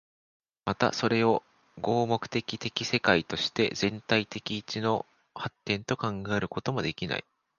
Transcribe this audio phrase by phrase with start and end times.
[0.65, 1.43] またそれを
[1.79, 7.25] 合目的的世界として全体的一の発展と考えることもできない。